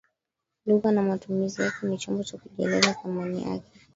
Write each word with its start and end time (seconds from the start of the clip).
Lugha 0.65 0.91
na 0.91 1.01
matumizi 1.01 1.61
yake 1.61 1.85
ni 1.87 1.97
chombo 1.97 2.23
cha 2.23 2.37
kujieleleza 2.37 2.93
thamani 2.93 3.43
yake 3.43 3.71